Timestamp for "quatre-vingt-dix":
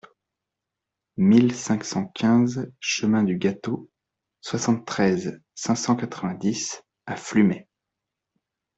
5.95-6.81